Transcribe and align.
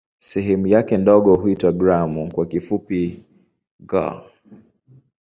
Sehemu 0.19 0.67
yake 0.67 0.97
ndogo 0.97 1.35
huitwa 1.35 1.71
"gramu" 1.71 2.31
kwa 2.31 2.45
kifupi 2.45 3.23
"g". 3.89 3.97